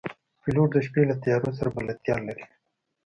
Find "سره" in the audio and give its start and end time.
1.57-1.69